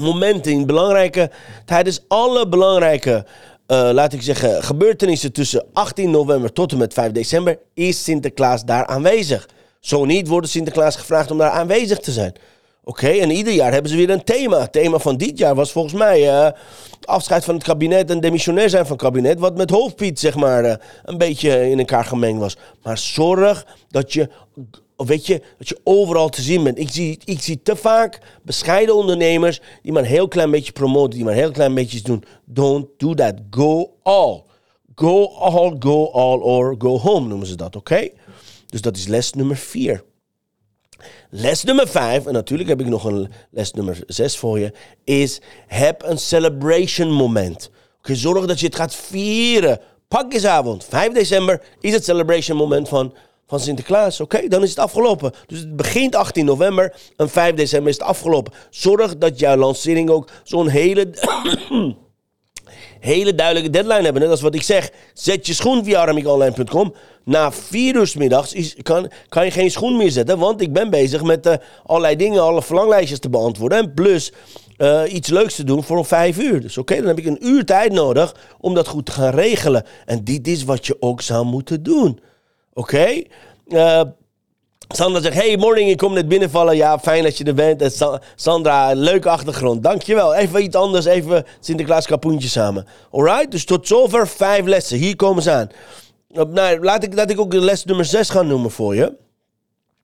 momenten, 0.00 0.52
in 0.52 0.66
belangrijke, 0.66 1.30
tijdens 1.64 2.04
alle 2.08 2.48
belangrijke, 2.48 3.26
uh, 3.66 3.88
laat 3.92 4.12
ik 4.12 4.22
zeggen, 4.22 4.62
gebeurtenissen 4.62 5.32
tussen 5.32 5.66
18 5.72 6.10
november 6.10 6.52
tot 6.52 6.72
en 6.72 6.78
met 6.78 6.92
5 6.92 7.12
december, 7.12 7.58
is 7.74 8.04
Sinterklaas 8.04 8.64
daar 8.64 8.86
aanwezig. 8.86 9.48
Zo 9.80 10.04
niet 10.04 10.28
wordt 10.28 10.48
Sinterklaas 10.48 10.96
gevraagd 10.96 11.30
om 11.30 11.38
daar 11.38 11.50
aanwezig 11.50 11.98
te 11.98 12.12
zijn. 12.12 12.34
Oké, 12.84 13.08
en 13.08 13.30
ieder 13.30 13.52
jaar 13.52 13.72
hebben 13.72 13.90
ze 13.90 13.96
weer 13.96 14.10
een 14.10 14.24
thema. 14.24 14.60
Het 14.60 14.72
thema 14.72 14.98
van 14.98 15.16
dit 15.16 15.38
jaar 15.38 15.54
was 15.54 15.72
volgens 15.72 15.94
mij 15.94 16.22
uh, 16.22 16.50
afscheid 17.04 17.44
van 17.44 17.54
het 17.54 17.64
kabinet 17.64 18.10
en 18.10 18.20
demissionair 18.20 18.70
zijn 18.70 18.86
van 18.86 18.92
het 18.92 19.04
kabinet. 19.04 19.38
Wat 19.38 19.56
met 19.56 19.70
hoofdpiet, 19.70 20.20
zeg 20.20 20.34
maar, 20.34 20.64
uh, 20.64 20.74
een 21.04 21.18
beetje 21.18 21.70
in 21.70 21.78
elkaar 21.78 22.04
gemengd 22.04 22.40
was. 22.40 22.56
Maar 22.82 22.98
zorg 22.98 23.66
dat 23.88 24.12
je 24.12 24.28
weet 24.96 25.26
je, 25.26 25.42
dat 25.58 25.68
je 25.68 25.80
overal 25.84 26.28
te 26.28 26.42
zien 26.42 26.62
bent. 26.62 26.78
Ik 26.78 26.90
zie, 26.90 27.18
ik 27.24 27.40
zie 27.40 27.62
te 27.62 27.76
vaak 27.76 28.18
bescheiden 28.42 28.94
ondernemers 28.94 29.60
die 29.82 29.92
maar 29.92 30.02
een 30.02 30.08
heel 30.08 30.28
klein 30.28 30.50
beetje 30.50 30.72
promoten, 30.72 31.14
die 31.14 31.24
maar 31.24 31.34
heel 31.34 31.50
klein 31.50 31.74
beetje 31.74 32.02
doen. 32.02 32.24
Don't 32.44 32.86
do 32.96 33.14
that. 33.14 33.34
Go 33.50 33.94
all. 34.02 34.42
Go 34.94 35.26
all, 35.26 35.76
go 35.78 36.10
all 36.10 36.38
or 36.38 36.74
go 36.78 36.98
home 36.98 37.28
noemen 37.28 37.46
ze 37.46 37.54
dat, 37.54 37.76
oké? 37.76 38.08
Dus 38.66 38.80
dat 38.80 38.96
is 38.96 39.06
les 39.06 39.32
nummer 39.32 39.56
vier. 39.56 40.04
Les 41.30 41.64
nummer 41.64 41.88
vijf, 41.88 42.26
en 42.26 42.32
natuurlijk 42.32 42.68
heb 42.68 42.80
ik 42.80 42.86
nog 42.86 43.04
een 43.04 43.30
les 43.50 43.72
nummer 43.72 43.98
zes 44.06 44.36
voor 44.36 44.58
je, 44.58 44.72
is 45.04 45.40
heb 45.66 46.02
een 46.02 46.18
celebration 46.18 47.10
moment. 47.10 47.70
Zorg 48.02 48.46
dat 48.46 48.60
je 48.60 48.66
het 48.66 48.76
gaat 48.76 48.94
vieren. 48.94 49.80
Pakjesavond, 50.08 50.84
5 50.84 51.12
december, 51.12 51.62
is 51.80 51.92
het 51.92 52.04
celebration 52.04 52.56
moment 52.56 52.88
van 52.88 53.14
van 53.46 53.60
Sinterklaas. 53.60 54.20
Oké, 54.20 54.48
dan 54.48 54.62
is 54.62 54.68
het 54.68 54.78
afgelopen. 54.78 55.32
Dus 55.46 55.58
het 55.58 55.76
begint 55.76 56.14
18 56.14 56.44
november 56.44 56.94
en 57.16 57.28
5 57.28 57.54
december 57.54 57.90
is 57.90 57.98
het 57.98 58.06
afgelopen. 58.06 58.52
Zorg 58.70 59.18
dat 59.18 59.38
jouw 59.38 59.56
lancering 59.56 60.10
ook 60.10 60.28
zo'n 60.42 60.68
hele, 60.68 61.10
hele 63.04 63.34
duidelijke 63.34 63.70
deadline 63.70 64.02
hebben. 64.02 64.22
Net 64.22 64.30
als 64.30 64.40
wat 64.40 64.54
ik 64.54 64.62
zeg, 64.62 64.90
zet 65.14 65.46
je 65.46 65.54
schoen 65.54 65.84
via 65.84 66.00
aramikonline.com. 66.00 66.94
Na 67.24 67.52
vier 67.52 67.94
uur 67.94 68.12
middags 68.18 68.74
kan, 68.82 69.10
kan 69.28 69.44
je 69.44 69.50
geen 69.50 69.70
schoen 69.70 69.96
meer 69.96 70.10
zetten, 70.10 70.38
want 70.38 70.60
ik 70.60 70.72
ben 70.72 70.90
bezig 70.90 71.22
met 71.22 71.46
uh, 71.46 71.54
allerlei 71.86 72.16
dingen, 72.16 72.42
alle 72.42 72.62
verlanglijstjes 72.62 73.18
te 73.18 73.28
beantwoorden. 73.28 73.78
En 73.78 73.94
plus 73.94 74.32
uh, 74.78 75.02
iets 75.08 75.28
leuks 75.28 75.54
te 75.54 75.64
doen 75.64 75.84
voor 75.84 76.04
vijf 76.04 76.38
uur. 76.38 76.60
Dus 76.60 76.78
oké, 76.78 76.96
dan 76.96 77.06
heb 77.06 77.18
ik 77.18 77.26
een 77.26 77.46
uur 77.46 77.64
tijd 77.64 77.92
nodig 77.92 78.36
om 78.60 78.74
dat 78.74 78.88
goed 78.88 79.06
te 79.06 79.12
gaan 79.12 79.34
regelen. 79.34 79.84
En 80.04 80.24
dit 80.24 80.48
is 80.48 80.64
wat 80.64 80.86
je 80.86 80.96
ook 81.00 81.20
zou 81.20 81.44
moeten 81.44 81.82
doen. 81.82 82.20
Oké? 82.72 83.22
Uh, 83.68 84.00
Sandra 84.88 85.20
zegt, 85.22 85.34
hey 85.34 85.56
morning, 85.56 85.90
ik 85.90 85.96
kom 85.96 86.12
net 86.12 86.28
binnenvallen. 86.28 86.76
Ja, 86.76 86.98
fijn 86.98 87.22
dat 87.22 87.38
je 87.38 87.44
er 87.44 87.54
bent. 87.54 87.82
En 87.82 87.90
Sa- 87.90 88.20
Sandra, 88.34 88.92
leuke 88.94 89.28
achtergrond. 89.28 89.82
Dankjewel. 89.82 90.34
Even 90.34 90.62
iets 90.62 90.76
anders, 90.76 91.04
even 91.04 91.44
Sinterklaas 91.60 92.06
kapoentje 92.06 92.48
samen. 92.48 92.86
Alright, 93.10 93.50
dus 93.50 93.64
tot 93.64 93.86
zover 93.86 94.28
vijf 94.28 94.64
lessen. 94.66 94.98
Hier 94.98 95.16
komen 95.16 95.42
ze 95.42 95.50
aan. 95.50 95.68
Nou, 96.48 96.80
laat 96.84 97.02
ik, 97.02 97.14
laat 97.14 97.30
ik 97.30 97.40
ook 97.40 97.52
les 97.54 97.84
nummer 97.84 98.04
6 98.04 98.28
gaan 98.30 98.46
noemen 98.46 98.70
voor 98.70 98.94
je. 98.94 99.12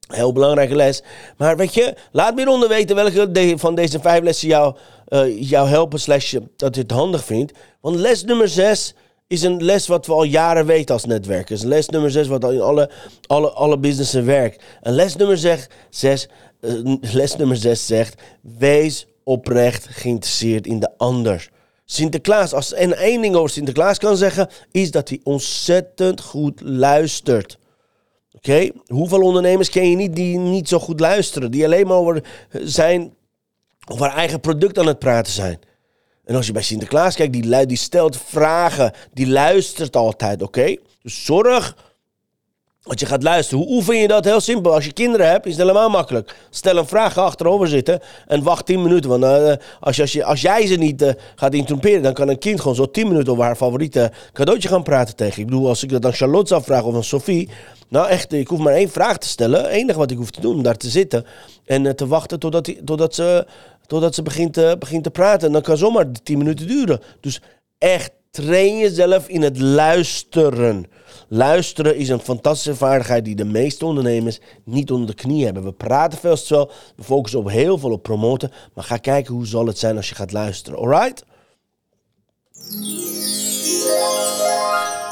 Heel 0.09 0.33
belangrijke 0.33 0.75
les. 0.77 1.03
Maar 1.37 1.57
weet 1.57 1.75
je, 1.75 1.95
laat 2.13 2.35
me 2.35 2.41
hieronder 2.41 2.69
weten 2.69 2.97
welke 2.97 3.55
van 3.59 3.75
deze 3.75 4.01
vijf 4.01 4.23
lessen 4.23 4.49
jou, 4.49 4.75
eh, 5.09 5.41
jou 5.51 5.69
helpen, 5.69 6.01
slash 6.01 6.35
dat 6.57 6.75
je 6.75 6.81
het 6.81 6.91
handig 6.91 7.25
vindt. 7.25 7.53
Want 7.81 7.97
les 7.97 8.25
nummer 8.25 8.49
6 8.49 8.95
is 9.31 9.43
een 9.43 9.63
les 9.65 9.87
wat 9.87 10.07
we 10.07 10.13
al 10.13 10.23
jaren 10.23 10.67
weten 10.67 10.95
als 10.95 11.05
netwerkers. 11.05 11.63
Les 11.63 11.89
nummer 11.89 12.11
6 12.11 12.27
wat 12.27 12.45
al 12.45 12.53
in 12.53 12.61
alle, 12.61 12.91
alle, 13.27 13.51
alle 13.51 13.79
businessen 13.79 14.27
werkt. 14.27 14.63
En 14.83 14.93
les 14.93 15.17
nummer 15.17 15.39
6, 15.39 15.67
zes, 15.91 16.29
eh, 16.61 16.73
les 17.13 17.37
nummer 17.37 17.57
6 17.57 17.87
zegt, 17.87 18.23
wees 18.59 19.07
oprecht 19.25 19.87
geïnteresseerd 19.91 20.67
in 20.67 20.81
de 20.81 20.91
ander. 20.97 21.51
Sinterklaas, 21.85 22.53
als 22.53 22.73
en 22.73 22.97
één 22.97 23.23
ding 23.23 23.35
over 23.35 23.51
Sinterklaas 23.51 23.99
kan 23.99 24.17
zeggen, 24.17 24.49
is 24.71 24.91
dat 24.91 25.09
hij 25.09 25.21
ontzettend 25.23 26.21
goed 26.21 26.61
luistert. 26.61 27.59
Oké, 28.37 28.71
hoeveel 28.87 29.23
ondernemers 29.23 29.71
ken 29.71 29.91
je 29.91 29.97
niet 29.97 30.17
die 30.17 30.39
niet 30.39 30.69
zo 30.69 30.79
goed 30.79 31.01
luisteren? 31.01 31.51
Die 31.51 31.65
alleen 31.65 31.87
maar 31.87 31.97
over 31.97 32.25
zijn 32.51 33.15
over 33.87 34.07
haar 34.07 34.17
eigen 34.17 34.41
product 34.41 34.79
aan 34.79 34.87
het 34.87 34.99
praten 34.99 35.33
zijn. 35.33 35.59
En 36.31 36.37
als 36.37 36.47
je 36.47 36.53
bij 36.53 36.63
Sinterklaas 36.63 37.15
kijkt, 37.15 37.33
die, 37.33 37.67
die 37.67 37.77
stelt 37.77 38.17
vragen, 38.17 38.93
die 39.13 39.29
luistert 39.29 39.97
altijd, 39.97 40.43
oké? 40.43 40.77
Dus 41.03 41.25
zorg 41.25 41.77
dat 42.83 43.01
je 43.01 43.07
gaat 43.07 43.23
luisteren. 43.23 43.65
Hoe 43.65 43.75
oefen 43.75 43.97
je 43.97 44.09
dat? 44.09 44.25
Heel 44.25 44.41
simpel. 44.41 44.75
Als 44.75 44.85
je 44.85 44.93
kinderen 44.93 45.29
hebt, 45.29 45.47
is 45.47 45.53
het 45.53 45.61
helemaal 45.61 45.89
makkelijk. 45.89 46.35
Stel 46.51 46.77
een 46.77 46.87
vraag, 46.87 47.13
ga 47.13 47.23
achterover 47.23 47.69
zitten 47.69 48.01
en 48.27 48.43
wacht 48.43 48.67
10 48.67 48.83
minuten. 48.83 49.11
Want 49.11 49.25
eh, 49.25 49.53
als, 49.81 50.01
als, 50.01 50.13
je, 50.13 50.25
als 50.25 50.41
jij 50.41 50.67
ze 50.67 50.75
niet 50.75 51.03
eh, 51.03 51.13
gaat 51.35 51.55
interromperen, 51.55 52.03
dan 52.03 52.13
kan 52.13 52.29
een 52.29 52.39
kind 52.39 52.61
gewoon 52.61 52.77
zo 52.77 52.91
10 52.91 53.09
minuten 53.09 53.33
over 53.33 53.45
haar 53.45 53.57
favoriete 53.57 54.13
cadeautje 54.33 54.69
gaan 54.69 54.83
praten 54.83 55.17
tegen. 55.17 55.41
Ik 55.41 55.47
bedoel, 55.47 55.69
als 55.69 55.83
ik 55.83 55.91
dat 55.91 56.05
aan 56.05 56.13
Charlotte 56.13 56.49
zou 56.49 56.63
vragen 56.63 56.87
of 56.87 56.95
aan 56.95 57.05
Sophie. 57.05 57.49
Nou 57.89 58.09
echt, 58.09 58.33
ik 58.33 58.49
hoef 58.49 58.59
maar 58.59 58.75
één 58.75 58.91
vraag 58.91 59.19
te 59.19 59.29
stellen. 59.29 59.63
Het 59.63 59.71
enige 59.71 59.99
wat 59.99 60.11
ik 60.11 60.17
hoef 60.17 60.31
te 60.31 60.41
doen, 60.41 60.63
daar 60.63 60.77
te 60.77 60.89
zitten 60.89 61.27
en 61.65 61.87
eh, 61.87 61.93
te 61.93 62.07
wachten 62.07 62.39
totdat, 62.39 62.73
totdat 62.85 63.15
ze, 63.15 63.47
totdat 63.91 64.15
ze 64.15 64.23
begint, 64.23 64.53
te 64.53 64.77
begint 64.79 65.03
te 65.03 65.11
praten. 65.11 65.47
En 65.47 65.53
dan 65.53 65.63
kan 65.63 65.77
zomaar 65.77 66.13
10 66.23 66.39
minuten 66.39 66.67
duren. 66.67 67.01
Dus 67.21 67.41
echt, 67.79 68.13
train 68.31 68.79
jezelf 68.79 69.29
in 69.29 69.43
het 69.43 69.61
luisteren. 69.61 70.87
Luisteren 71.29 71.97
is 71.97 72.09
een 72.09 72.21
fantastische 72.21 72.75
vaardigheid 72.75 73.25
die 73.25 73.35
de 73.35 73.45
meeste 73.45 73.87
ondernemers 73.87 74.41
niet 74.65 74.91
onder 74.91 75.07
de 75.07 75.15
knie 75.15 75.45
hebben. 75.45 75.65
We 75.65 75.73
praten 75.73 76.19
veel 76.19 76.37
veel, 76.37 76.71
we 76.97 77.03
focussen 77.03 77.41
op 77.41 77.51
heel 77.51 77.79
veel 77.79 77.93
op 77.93 78.03
promoten, 78.03 78.51
maar 78.75 78.85
ga 78.85 78.97
kijken 78.97 79.35
hoe 79.35 79.47
zal 79.47 79.67
het 79.67 79.79
zijn 79.79 79.97
als 79.97 80.09
je 80.09 80.15
gaat 80.15 80.33
luisteren. 80.33 80.79
Alright? 80.79 81.25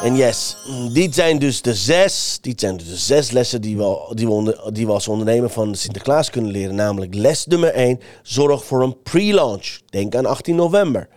En 0.02 0.16
yes, 0.16 0.56
dit 0.92 1.14
zijn 1.14 1.38
dus 1.38 1.62
de 1.62 1.74
zes, 1.74 2.38
dit 2.40 2.60
zijn 2.60 2.76
dus 2.76 2.88
de 2.88 2.96
zes 2.96 3.30
lessen 3.30 3.60
die 3.60 3.76
we, 3.76 4.12
die, 4.14 4.28
we 4.28 4.72
die 4.72 4.86
als 4.86 5.08
ondernemer 5.08 5.50
van 5.50 5.74
Sinterklaas 5.74 6.30
kunnen 6.30 6.50
leren. 6.50 6.74
Namelijk 6.74 7.14
les 7.14 7.46
nummer 7.46 7.72
1, 7.72 8.00
zorg 8.22 8.64
voor 8.64 8.82
een 8.82 9.02
pre-launch. 9.02 9.78
Denk 9.86 10.14
aan 10.14 10.26
18 10.26 10.56
november. 10.56 11.08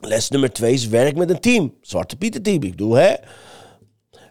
Les 0.00 0.28
nummer 0.28 0.52
2 0.52 0.72
is 0.72 0.88
werk 0.88 1.16
met 1.16 1.30
een 1.30 1.40
team. 1.40 1.74
Zwarte 1.80 2.16
Pieter 2.16 2.42
team, 2.42 2.62
ik 2.62 2.70
bedoel 2.70 2.94
hè. 2.94 3.08
Eh, 3.08 3.16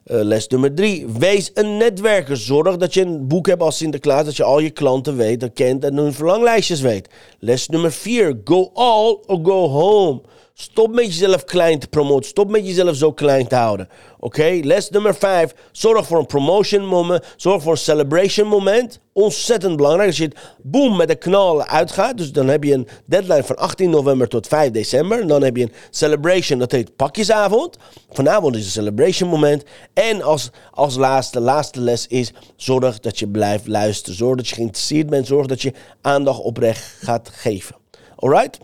les 0.03 0.47
nummer 0.47 0.73
drie. 0.73 1.07
Wees 1.07 1.51
een 1.53 1.77
netwerker. 1.77 2.37
Zorg 2.37 2.77
dat 2.77 2.93
je 2.93 3.01
een 3.01 3.27
boek 3.27 3.47
hebt 3.47 3.61
als 3.61 3.77
Sinterklaas. 3.77 4.25
Dat 4.25 4.35
je 4.35 4.43
al 4.43 4.59
je 4.59 4.69
klanten 4.69 5.15
weet, 5.15 5.53
kent 5.53 5.83
en 5.83 5.97
hun 5.97 6.13
verlanglijstjes 6.13 6.81
weet. 6.81 7.09
Les 7.39 7.67
nummer 7.67 7.91
vier. 7.91 8.41
Go 8.43 8.71
all 8.73 9.17
or 9.25 9.39
go 9.43 9.67
home. 9.67 10.21
Stop 10.61 10.93
met 10.93 11.05
jezelf 11.05 11.43
klein 11.43 11.79
te 11.79 11.87
promoten. 11.87 12.29
Stop 12.29 12.49
met 12.49 12.67
jezelf 12.67 12.95
zo 12.95 13.11
klein 13.11 13.47
te 13.47 13.55
houden. 13.55 13.89
Oké? 14.19 14.59
Les 14.63 14.89
nummer 14.89 15.15
vijf. 15.15 15.53
Zorg 15.71 16.07
voor 16.07 16.19
een 16.19 16.25
promotion 16.25 16.85
moment. 16.85 17.23
Zorg 17.35 17.61
voor 17.61 17.71
een 17.71 17.77
celebration 17.77 18.47
moment. 18.47 18.99
Ontzettend 19.13 19.75
belangrijk. 19.75 20.07
Als 20.07 20.17
je 20.17 20.23
het 20.23 20.37
boom 20.61 20.97
met 20.97 21.07
de 21.07 21.15
knal 21.15 21.65
uitgaat. 21.65 22.17
Dus 22.17 22.31
dan 22.31 22.47
heb 22.47 22.63
je 22.63 22.73
een 22.73 22.87
deadline 23.05 23.43
van 23.43 23.55
18 23.55 23.89
november 23.89 24.27
tot 24.27 24.47
5 24.47 24.71
december. 24.71 25.21
En 25.21 25.27
dan 25.27 25.43
heb 25.43 25.57
je 25.57 25.63
een 25.63 25.73
celebration. 25.89 26.59
Dat 26.59 26.71
heet 26.71 26.95
pakjesavond. 26.95 27.77
Vanavond 28.11 28.55
is 28.55 28.65
een 28.65 28.71
celebration 28.71 29.29
moment. 29.29 29.63
En 29.93 30.21
als, 30.21 30.49
als 30.71 30.95
laatste, 30.95 31.39
laatste 31.39 31.79
les 31.79 32.07
is. 32.07 32.31
Zorg 32.55 32.99
dat 32.99 33.19
je 33.19 33.27
blijft 33.27 33.67
luisteren. 33.67 34.17
Zorg 34.17 34.37
dat 34.37 34.47
je 34.47 34.55
geïnteresseerd 34.55 35.09
bent. 35.09 35.27
Zorg 35.27 35.47
dat 35.47 35.61
je 35.61 35.73
aandacht 36.01 36.39
oprecht 36.39 36.97
gaat 36.99 37.29
geven. 37.33 37.75
Alright? 38.15 38.59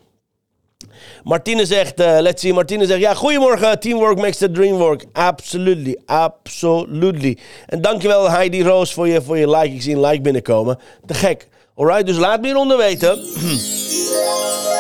Martine 1.24 1.66
zegt, 1.66 2.00
eh, 2.00 2.18
let's 2.20 2.42
see, 2.42 2.54
Martine 2.54 2.86
zegt, 2.86 3.00
ja, 3.00 3.14
goedemorgen, 3.14 3.80
teamwork 3.80 4.18
makes 4.18 4.38
the 4.38 4.52
dream 4.52 4.78
work. 4.78 5.06
Absolutely, 5.14 5.98
absolutely. 6.06 7.38
En 7.66 7.82
dankjewel 7.82 8.32
Heidi 8.32 8.64
Roos 8.64 8.94
voor 8.94 9.08
je, 9.08 9.22
voor 9.22 9.38
je 9.38 9.50
like. 9.50 9.74
Ik 9.74 9.82
zie 9.82 9.96
een 9.96 10.02
like 10.02 10.22
binnenkomen. 10.22 10.80
Te 11.06 11.14
gek. 11.14 11.48
Alright, 11.76 12.06
dus 12.06 12.18
laat 12.18 12.42
me 12.42 12.46
hieronder 12.46 12.78
weten. 12.78 13.20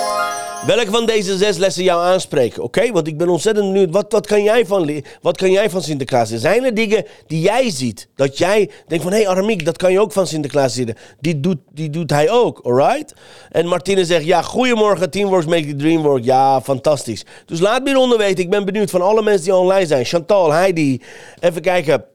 Welke 0.67 0.91
van 0.91 1.05
deze 1.05 1.37
zes 1.37 1.57
lessen 1.57 1.83
jou 1.83 2.03
aanspreken, 2.03 2.63
oké? 2.63 2.91
Want 2.91 3.07
ik 3.07 3.17
ben 3.17 3.29
ontzettend 3.29 3.71
benieuwd, 3.71 3.91
wat, 3.91 4.11
wat, 4.11 4.27
kan 4.27 4.43
jij 4.43 4.65
van, 4.65 5.01
wat 5.21 5.37
kan 5.37 5.51
jij 5.51 5.69
van 5.69 5.81
Sinterklaas 5.81 6.29
leren? 6.29 6.41
Zijn 6.41 6.63
er 6.63 6.73
dingen 6.73 7.05
die 7.27 7.41
jij 7.41 7.69
ziet, 7.69 8.09
dat 8.15 8.37
jij 8.37 8.69
denkt 8.87 9.03
van... 9.03 9.13
hé 9.13 9.23
hey 9.23 9.55
dat 9.55 9.77
kan 9.77 9.91
je 9.91 9.99
ook 9.99 10.11
van 10.11 10.27
Sinterklaas 10.27 10.75
leren. 10.75 10.95
Die 11.19 11.39
doet, 11.39 11.57
die 11.71 11.89
doet 11.89 12.09
hij 12.09 12.29
ook, 12.29 12.59
alright? 12.63 13.13
En 13.51 13.67
Martine 13.67 14.05
zegt, 14.05 14.25
ja, 14.25 14.41
goedemorgen, 14.41 15.09
Teamworks 15.09 15.45
make 15.45 15.67
the 15.67 15.75
dream 15.75 16.01
work. 16.01 16.23
Ja, 16.23 16.61
fantastisch. 16.61 17.25
Dus 17.45 17.59
laat 17.59 17.83
me 17.83 17.89
hieronder 17.89 18.17
weten, 18.17 18.43
ik 18.43 18.49
ben 18.49 18.65
benieuwd 18.65 18.89
van 18.89 19.01
alle 19.01 19.23
mensen 19.23 19.43
die 19.43 19.55
online 19.55 19.87
zijn. 19.87 20.05
Chantal, 20.05 20.51
Heidi, 20.51 21.01
even 21.39 21.61
kijken... 21.61 22.05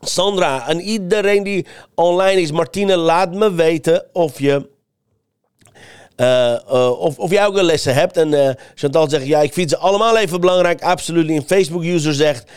Sandra 0.00 0.68
en 0.68 0.80
iedereen 0.80 1.42
die 1.42 1.66
online 1.94 2.40
is. 2.40 2.52
Martine, 2.52 2.96
laat 2.96 3.34
me 3.34 3.54
weten 3.54 4.06
of 4.12 4.40
je... 4.40 4.76
eh, 6.18 6.52
eh, 6.52 7.00
of, 7.00 7.18
of 7.18 7.30
jij 7.30 7.46
ook 7.46 7.56
een 7.56 7.64
lessen 7.64 7.94
hebt. 7.94 8.16
En 8.16 8.34
eh, 8.34 8.54
Chantal 8.74 9.08
zegt, 9.08 9.26
ja, 9.26 9.40
ik 9.40 9.52
vind 9.52 9.70
ze 9.70 9.76
allemaal 9.78 10.16
even 10.18 10.40
belangrijk. 10.40 10.82
Absoluut. 10.82 11.28
Een 11.28 11.44
Facebook-user 11.46 12.14
zegt, 12.14 12.50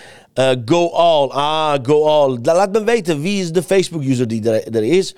go 0.66 0.90
all. 0.90 1.28
Ah, 1.30 1.74
go 1.84 2.06
all. 2.06 2.38
La- 2.44 2.56
Laat 2.56 2.72
me 2.72 2.84
weten, 2.84 3.22
wie 3.22 3.42
is 3.42 3.52
de 3.52 3.64
Facebook-user 3.64 4.28
die 4.28 4.50
er, 4.52 4.84
is? 4.84 5.16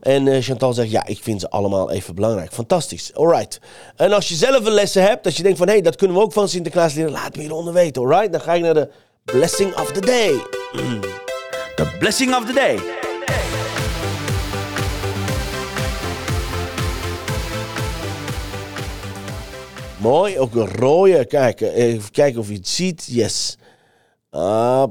En 0.00 0.42
Chantal 0.42 0.72
zegt, 0.72 0.90
ja, 0.90 1.06
ik 1.06 1.18
vind 1.22 1.40
ze 1.40 1.50
allemaal 1.50 1.90
even 1.90 2.14
belangrijk. 2.14 2.52
Fantastisch. 2.52 3.10
Alright. 3.14 3.60
En 3.96 4.12
als 4.12 4.28
je 4.28 4.34
zelf 4.34 4.66
een 4.66 4.72
lessen 4.72 5.02
hebt, 5.02 5.24
dat 5.24 5.36
je 5.36 5.42
denkt 5.42 5.58
van, 5.58 5.66
hé, 5.66 5.72
hey, 5.72 5.82
dat 5.82 5.96
kunnen 5.96 6.16
we 6.16 6.22
ook 6.22 6.32
van 6.32 6.48
Sinterklaas 6.48 6.94
leren. 6.94 7.10
Laat 7.12 7.36
me 7.36 7.42
hieronder 7.42 7.72
weten, 7.72 8.02
alright? 8.02 8.32
Dan 8.32 8.40
ga 8.40 8.54
ik 8.54 8.62
naar 8.62 8.74
de 8.74 8.88
blessing 9.24 9.74
of 9.80 9.92
the 9.92 10.00
day. 10.00 10.32
The 11.74 11.96
blessing 11.98 12.36
of 12.36 12.44
the 12.46 12.52
day. 12.52 13.01
Mooi, 20.02 20.38
ook 20.38 20.54
een 20.54 20.68
rode. 20.68 21.24
Kijk, 21.24 21.60
eh, 21.60 21.76
even 21.76 22.10
kijken 22.10 22.40
of 22.40 22.48
je 22.48 22.54
het 22.54 22.68
ziet. 22.68 23.06
Yes. 23.10 23.56
Ah, 24.30 24.84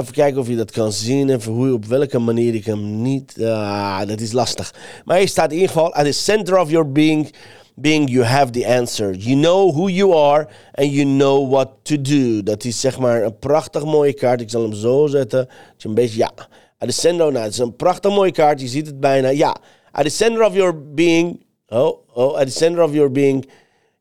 even 0.00 0.12
kijken 0.12 0.40
of 0.40 0.48
je 0.48 0.56
dat 0.56 0.70
kan 0.70 0.92
zien. 0.92 1.30
Even 1.30 1.52
hoe, 1.52 1.72
op 1.72 1.84
welke 1.84 2.18
manier 2.18 2.54
ik 2.54 2.64
hem 2.64 3.02
niet... 3.02 3.42
Ah, 3.42 4.06
dat 4.06 4.20
is 4.20 4.32
lastig. 4.32 4.74
Maar 5.04 5.18
hier 5.18 5.28
staat 5.28 5.50
in 5.50 5.54
ieder 5.54 5.68
geval... 5.68 5.94
At 5.94 6.04
the 6.04 6.12
center 6.12 6.58
of 6.58 6.70
your 6.70 6.92
being, 6.92 7.34
being 7.74 8.10
you 8.10 8.24
have 8.24 8.50
the 8.50 8.66
answer. 8.66 9.14
You 9.14 9.40
know 9.40 9.74
who 9.74 9.88
you 9.88 10.14
are 10.14 10.48
and 10.72 10.92
you 10.92 11.04
know 11.04 11.50
what 11.50 11.68
to 11.82 12.00
do. 12.00 12.42
Dat 12.42 12.64
is 12.64 12.80
zeg 12.80 12.98
maar 12.98 13.22
een 13.22 13.38
prachtig 13.38 13.84
mooie 13.84 14.14
kaart. 14.14 14.40
Ik 14.40 14.50
zal 14.50 14.62
hem 14.62 14.72
zo 14.72 15.06
zetten. 15.06 15.46
Dat 15.46 15.82
je 15.82 15.88
een 15.88 15.94
beetje... 15.94 16.18
Ja. 16.18 16.32
At 16.78 16.88
the 16.88 16.94
center... 16.94 17.32
Nou, 17.32 17.44
het 17.44 17.52
is 17.52 17.58
een 17.58 17.76
prachtig 17.76 18.10
mooie 18.10 18.32
kaart. 18.32 18.60
Je 18.60 18.68
ziet 18.68 18.86
het 18.86 19.00
bijna. 19.00 19.28
Ja. 19.28 19.56
At 19.90 20.04
the 20.04 20.10
center 20.10 20.44
of 20.44 20.54
your 20.54 20.92
being... 20.94 21.44
Oh, 21.68 21.98
oh. 22.14 22.36
At 22.36 22.46
the 22.46 22.52
center 22.52 22.82
of 22.82 22.92
your 22.92 23.12
being... 23.12 23.48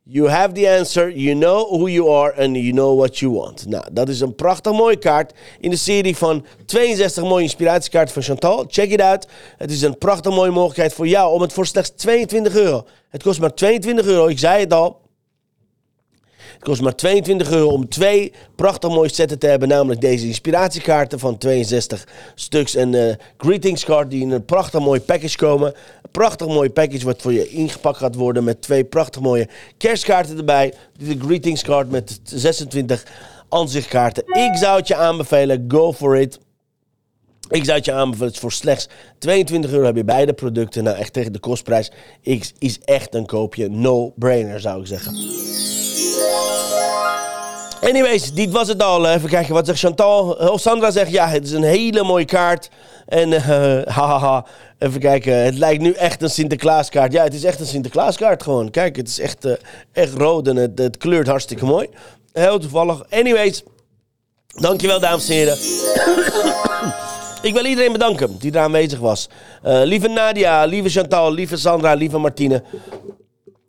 You 0.08 0.30
have 0.30 0.54
the 0.54 0.68
answer, 0.68 1.10
you 1.10 1.34
know 1.34 1.66
who 1.66 1.88
you 1.88 2.10
are 2.10 2.32
and 2.38 2.56
you 2.56 2.72
know 2.72 2.94
what 2.94 3.18
you 3.18 3.32
want. 3.32 3.66
Nou, 3.68 3.84
dat 3.92 4.10
is 4.10 4.20
een 4.20 4.36
prachtig 4.36 4.74
mooie 4.74 4.98
kaart 4.98 5.34
in 5.60 5.70
de 5.70 5.76
serie 5.76 6.18
van 6.18 6.46
62 6.66 7.24
mooie 7.24 7.44
inspiratiekaarten 7.44 8.14
van 8.14 8.24
Chantal. 8.24 8.66
Check 8.68 8.92
it 8.92 9.02
out. 9.02 9.28
Het 9.58 9.72
is 9.72 9.82
een 9.82 9.98
prachtig 9.98 10.34
mooie 10.34 10.52
mogelijkheid 10.52 10.94
voor 10.94 11.08
jou 11.08 11.34
om 11.34 11.42
het 11.42 11.54
voor 11.54 11.66
slechts 11.66 11.92
22 11.96 12.56
euro. 12.56 12.86
Het 13.10 13.24
kost 13.24 13.40
maar 13.40 13.54
22 13.54 14.06
euro, 14.06 14.28
ik 14.28 14.40
zei 14.40 14.60
het 14.60 14.74
al. 14.74 15.05
Kost 16.66 16.82
maar 16.82 16.96
22 16.96 17.52
euro 17.52 17.68
om 17.68 17.90
twee 17.90 18.34
prachtig 18.56 18.90
mooie 18.90 19.14
setten 19.14 19.40
te 19.40 19.48
hebben. 19.48 19.68
Namelijk 19.68 20.02
deze 20.02 20.28
inspiratiekaarten 20.28 21.20
van 21.20 21.38
62 21.38 22.08
stuks. 22.36 22.76
En 22.76 22.92
de 22.92 23.18
greetingskaart 23.38 24.10
die 24.10 24.22
in 24.22 24.32
een 24.32 24.46
prachtig 24.46 24.80
mooi 24.80 25.00
package 25.00 25.38
komen. 25.38 25.68
Een 25.68 26.12
prachtig 26.12 26.48
mooi 26.48 26.70
package 26.70 27.06
wat 27.06 27.22
voor 27.22 27.34
je 27.34 27.50
ingepakt 27.50 27.98
gaat 27.98 28.16
worden. 28.16 28.44
Met 28.44 28.62
twee 28.62 28.84
prachtig 28.84 29.22
mooie 29.22 29.48
kerstkaarten 29.78 30.38
erbij. 30.38 30.74
De 30.98 31.18
greetingskaart 31.20 31.92
met 31.92 32.20
26 32.24 33.04
aanzichtkaarten. 33.50 34.24
Ik 34.28 34.58
zou 34.58 34.78
het 34.78 34.88
je 34.88 34.96
aanbevelen. 34.96 35.66
Go 35.68 35.94
for 35.94 36.18
it. 36.18 36.40
Ik 37.50 37.64
zou 37.64 37.78
het 37.78 37.86
je 37.86 37.92
aanbevelen, 37.92 38.32
het 38.32 38.40
voor 38.40 38.52
slechts 38.52 38.88
22 39.20 39.72
euro 39.72 39.86
heb 39.86 39.96
je 39.96 40.04
beide 40.04 40.34
producten. 40.34 40.84
Nou, 40.84 40.98
echt 40.98 41.14
tegen 41.14 41.34
de 41.34 41.40
kostprijs 41.40 41.92
is, 42.22 42.54
is 42.60 42.80
echt 42.80 43.16
een 43.16 43.26
koopje. 43.26 43.70
No-brainer, 43.70 44.60
zou 44.60 44.82
ik 44.82 44.88
zeggen. 44.88 45.16
Anyways, 47.82 48.34
dit 48.34 48.52
was 48.52 48.68
het 48.68 48.84
al. 48.84 49.08
Even 49.08 49.30
kijken, 49.30 49.54
wat 49.54 49.66
zegt 49.66 49.80
Chantal? 49.80 50.38
Sandra 50.60 50.92
zegt, 50.92 51.12
ja, 51.12 51.28
het 51.28 51.46
is 51.46 51.52
een 51.52 51.64
hele 51.64 52.04
mooie 52.04 52.26
kaart. 52.26 52.70
En 53.06 53.34
eh, 53.34 53.42
hahaha, 53.96 54.46
even 54.80 55.00
kijken. 55.00 55.44
Het 55.44 55.58
lijkt 55.58 55.82
nu 55.82 55.92
echt 55.92 56.22
een 56.22 56.30
Sinterklaaskaart. 56.30 57.12
Ja, 57.12 57.24
het 57.24 57.34
is 57.34 57.44
echt 57.44 57.60
een 57.60 57.66
Sinterklaaskaart 57.66 58.44
gewoon. 58.44 58.72
Kijk, 58.72 58.96
het 58.96 59.08
is 59.08 59.20
echt, 59.20 59.46
eh, 59.46 59.54
echt 59.92 60.14
rood 60.14 60.48
en 60.48 60.56
het, 60.56 60.78
het 60.80 60.98
kleurt 60.98 61.28
hartstikke 61.28 61.66
mooi. 61.66 61.90
Heel 62.34 62.60
toevallig. 62.60 63.04
Anyways, 63.10 63.64
dankjewel 64.48 65.00
dames 65.00 65.30
en 65.30 65.34
heren. 65.34 65.58
Ik 67.46 67.54
wil 67.54 67.66
iedereen 67.66 67.92
bedanken 67.92 68.38
die 68.40 68.52
er 68.52 68.60
aanwezig 68.60 69.00
was. 69.00 69.30
Eh, 69.62 69.82
lieve 69.84 70.08
Nadia, 70.08 70.64
lieve 70.66 70.90
Chantal, 70.90 71.34
lieve 71.34 71.58
Sandra, 71.58 71.94
lieve 71.94 72.18
Martine. 72.18 72.64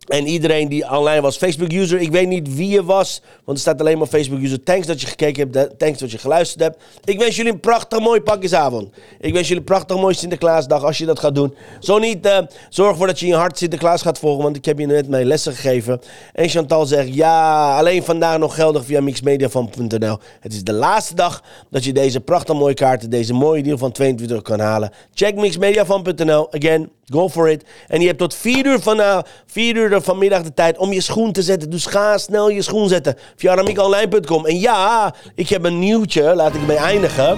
En 0.07 0.27
iedereen 0.27 0.69
die 0.69 0.89
online 0.89 1.21
was, 1.21 1.37
Facebook-user, 1.37 2.01
ik 2.01 2.11
weet 2.11 2.27
niet 2.27 2.55
wie 2.55 2.69
je 2.69 2.83
was, 2.83 3.21
want 3.43 3.57
er 3.57 3.63
staat 3.63 3.79
alleen 3.79 3.97
maar 3.97 4.07
Facebook-user. 4.07 4.63
Thanks 4.63 4.87
dat 4.87 5.01
je 5.01 5.07
gekeken 5.07 5.51
hebt, 5.51 5.79
thanks 5.79 5.99
dat 5.99 6.11
je 6.11 6.17
geluisterd 6.17 6.63
hebt. 6.63 6.83
Ik 7.03 7.19
wens 7.19 7.35
jullie 7.35 7.51
een 7.51 7.59
prachtig 7.59 7.99
mooi 7.99 8.21
pakjesavond. 8.21 8.89
Ik 9.19 9.33
wens 9.33 9.47
jullie 9.47 9.61
een 9.61 9.67
prachtig 9.67 9.97
mooi 9.97 10.15
Sinterklaasdag 10.15 10.83
als 10.83 10.97
je 10.97 11.05
dat 11.05 11.19
gaat 11.19 11.35
doen. 11.35 11.55
Zo 11.79 11.99
niet, 11.99 12.25
uh, 12.25 12.37
zorg 12.69 12.91
ervoor 12.91 13.07
dat 13.07 13.19
je 13.19 13.25
in 13.25 13.31
je 13.31 13.37
hart 13.37 13.57
Sinterklaas 13.57 14.01
gaat 14.01 14.19
volgen, 14.19 14.43
want 14.43 14.55
ik 14.55 14.65
heb 14.65 14.79
je 14.79 14.85
net 14.85 15.07
mijn 15.07 15.25
lessen 15.25 15.53
gegeven. 15.53 16.01
En 16.33 16.49
Chantal 16.49 16.85
zegt, 16.85 17.13
ja, 17.13 17.77
alleen 17.77 18.03
vandaag 18.03 18.37
nog 18.37 18.55
geldig 18.55 18.85
via 18.85 19.01
mixmediafan.nl. 19.01 20.17
Het 20.39 20.53
is 20.53 20.63
de 20.63 20.73
laatste 20.73 21.15
dag 21.15 21.43
dat 21.69 21.83
je 21.83 21.93
deze 21.93 22.19
prachtig 22.19 22.55
mooie 22.55 22.73
kaarten, 22.73 23.09
deze 23.09 23.33
mooie 23.33 23.63
deal 23.63 23.77
van 23.77 23.91
22 23.91 24.41
kan 24.41 24.59
halen. 24.59 24.91
Check 25.13 25.35
mixmediafan.nl, 25.35 26.53
again, 26.53 26.89
Go 27.13 27.29
for 27.29 27.49
it. 27.49 27.63
En 27.87 28.01
je 28.01 28.07
hebt 28.07 28.19
tot 28.19 28.35
4 28.35 28.65
uur, 28.65 28.79
van, 28.79 28.99
uh, 28.99 29.19
4 29.45 29.75
uur 29.75 30.01
vanmiddag 30.01 30.43
de 30.43 30.53
tijd 30.53 30.77
om 30.77 30.93
je 30.93 31.01
schoen 31.01 31.31
te 31.31 31.41
zetten. 31.41 31.69
Dus 31.69 31.85
ga 31.85 32.17
snel 32.17 32.49
je 32.49 32.61
schoen 32.61 32.89
zetten 32.89 33.15
via 33.35 33.51
aramiekonline.com. 33.51 34.45
En 34.45 34.59
ja, 34.59 35.13
ik 35.35 35.49
heb 35.49 35.63
een 35.63 35.79
nieuwtje. 35.79 36.35
Laat 36.35 36.55
ik 36.55 36.61
ermee 36.61 36.77
eindigen. 36.77 37.37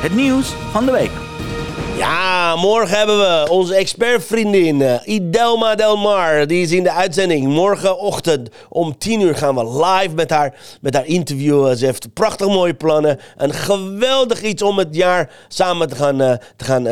Het 0.00 0.14
nieuws 0.14 0.54
van 0.72 0.84
de 0.84 0.92
week. 0.92 1.27
Ja, 1.98 2.56
morgen 2.56 2.98
hebben 2.98 3.18
we 3.18 3.46
onze 3.50 3.74
expertvriendin 3.74 4.80
uh, 4.80 4.94
Idelma 5.04 5.74
Delmar. 5.74 6.46
Die 6.46 6.62
is 6.62 6.72
in 6.72 6.82
de 6.82 6.92
uitzending. 6.92 7.46
Morgenochtend 7.46 8.48
om 8.68 8.98
10 8.98 9.20
uur 9.20 9.34
gaan 9.34 9.54
we 9.54 9.84
live 9.86 10.14
met 10.14 10.30
haar, 10.30 10.54
met 10.80 10.94
haar 10.94 11.06
interviewen. 11.06 11.76
Ze 11.76 11.84
heeft 11.84 12.12
prachtig 12.12 12.46
mooie 12.46 12.74
plannen. 12.74 13.18
Een 13.36 13.52
geweldig 13.52 14.42
iets 14.42 14.62
om 14.62 14.78
het 14.78 14.94
jaar 14.94 15.30
samen 15.48 15.88
te 15.88 15.94
gaan, 15.94 16.22
uh, 16.22 16.32
te 16.56 16.64
gaan 16.64 16.88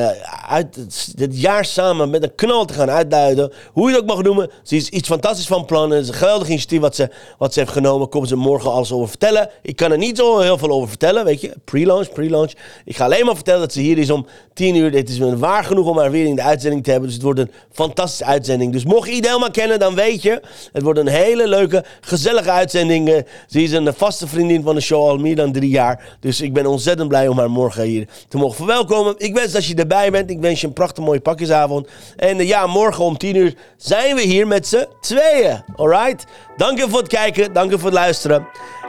uit, 0.48 0.78
het 1.16 1.40
jaar 1.40 1.64
samen 1.64 2.10
met 2.10 2.22
een 2.22 2.34
knal 2.34 2.64
te 2.64 2.74
gaan 2.74 2.90
uitduiden. 2.90 3.52
Hoe 3.72 3.88
je 3.88 3.94
het 3.94 4.02
ook 4.02 4.08
mag 4.08 4.22
noemen. 4.22 4.50
Ze 4.62 4.76
is 4.76 4.88
iets 4.88 5.08
fantastisch 5.08 5.46
van 5.46 5.64
plannen. 5.64 5.96
Het 5.96 6.06
is 6.06 6.12
een 6.12 6.18
geweldig 6.18 6.48
initiatief 6.48 6.80
wat 6.80 6.96
ze, 6.96 7.10
wat 7.38 7.52
ze 7.52 7.60
heeft 7.60 7.72
genomen. 7.72 8.08
Komt 8.08 8.28
ze 8.28 8.36
morgen 8.36 8.72
alles 8.72 8.92
over 8.92 9.08
vertellen. 9.08 9.50
Ik 9.62 9.76
kan 9.76 9.92
er 9.92 9.98
niet 9.98 10.16
zo 10.16 10.38
heel 10.38 10.58
veel 10.58 10.70
over 10.70 10.88
vertellen, 10.88 11.24
weet 11.24 11.40
je. 11.40 11.52
Pre-launch, 11.64 12.12
pre-launch. 12.12 12.52
Ik 12.84 12.96
ga 12.96 13.04
alleen 13.04 13.24
maar 13.24 13.34
vertellen 13.34 13.60
dat 13.60 13.72
ze 13.72 13.80
hier 13.80 13.98
is 13.98 14.10
om 14.10 14.26
10 14.54 14.74
uur 14.74 14.94
het 14.96 15.08
is 15.08 15.18
me 15.18 15.38
waar 15.38 15.64
genoeg 15.64 15.86
om 15.86 15.98
haar 15.98 16.10
weer 16.10 16.26
in 16.26 16.36
de 16.36 16.42
uitzending 16.42 16.84
te 16.84 16.90
hebben. 16.90 17.08
Dus 17.08 17.16
het 17.16 17.26
wordt 17.26 17.40
een 17.40 17.50
fantastische 17.72 18.24
uitzending. 18.24 18.72
Dus 18.72 18.84
mocht 18.84 19.08
je 19.08 19.14
Idelma 19.14 19.48
kennen, 19.48 19.78
dan 19.78 19.94
weet 19.94 20.22
je. 20.22 20.40
Het 20.72 20.82
wordt 20.82 20.98
een 20.98 21.06
hele 21.06 21.48
leuke, 21.48 21.84
gezellige 22.00 22.50
uitzending. 22.50 23.08
Eh, 23.08 23.22
ze 23.46 23.62
is 23.62 23.72
een 23.72 23.94
vaste 23.94 24.26
vriendin 24.26 24.62
van 24.62 24.74
de 24.74 24.80
show 24.80 25.08
al 25.08 25.18
meer 25.18 25.36
dan 25.36 25.52
drie 25.52 25.70
jaar. 25.70 26.16
Dus 26.20 26.40
ik 26.40 26.52
ben 26.52 26.66
ontzettend 26.66 27.08
blij 27.08 27.28
om 27.28 27.38
haar 27.38 27.50
morgen 27.50 27.82
hier 27.82 28.08
te 28.28 28.36
mogen 28.36 28.56
verwelkomen. 28.56 29.14
Ik 29.18 29.34
wens 29.34 29.52
dat 29.52 29.66
je 29.66 29.74
erbij 29.74 30.10
bent. 30.10 30.30
Ik 30.30 30.40
wens 30.40 30.60
je 30.60 30.66
een 30.66 30.72
prachtig 30.72 31.04
mooie 31.04 31.20
pakjesavond. 31.20 31.88
En 32.16 32.40
uh, 32.40 32.48
ja, 32.48 32.66
morgen 32.66 33.04
om 33.04 33.18
tien 33.18 33.36
uur 33.36 33.54
zijn 33.76 34.14
we 34.14 34.22
hier 34.22 34.46
met 34.46 34.66
z'n 34.66 34.86
tweeën. 35.00 35.62
Alright? 35.76 36.24
Dank 36.56 36.78
je 36.78 36.88
voor 36.88 36.98
het 36.98 37.08
kijken. 37.08 37.52
Dank 37.52 37.70
je 37.70 37.78
voor 37.78 37.90
het 37.90 37.98
luisteren. 37.98 38.46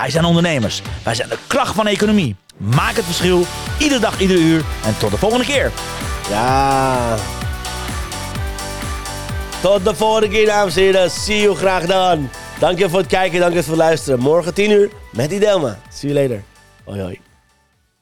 wij 0.00 0.10
zijn 0.10 0.24
ondernemers. 0.24 0.82
Wij 1.04 1.14
zijn 1.14 1.28
de 1.28 1.38
kracht 1.46 1.74
van 1.74 1.84
de 1.84 1.90
economie. 1.90 2.36
Maak 2.56 2.96
het 2.96 3.04
verschil, 3.04 3.44
iedere 3.78 4.00
dag, 4.00 4.20
iedere 4.20 4.40
uur. 4.40 4.64
En 4.84 4.98
tot 4.98 5.10
de 5.10 5.16
volgende 5.16 5.44
keer. 5.44 5.72
Ja. 6.30 7.16
Tot 9.60 9.84
de 9.84 9.94
volgende 9.94 10.28
keer, 10.28 10.46
dames 10.46 10.76
en 10.76 10.82
heren. 10.82 11.10
See 11.10 11.40
you 11.40 11.56
graag 11.56 11.86
dan. 11.86 12.30
Dank 12.58 12.78
je 12.78 12.88
voor 12.88 12.98
het 12.98 13.08
kijken, 13.08 13.40
dank 13.40 13.54
je 13.54 13.62
voor 13.62 13.72
het 13.72 13.82
luisteren. 13.82 14.18
Morgen 14.18 14.54
10 14.54 14.70
uur 14.70 14.90
met 15.12 15.32
Idelma. 15.32 15.78
See 15.92 16.12
you 16.12 16.22
later. 16.22 16.42
Hoi 16.84 17.00
hoi. 17.00 17.27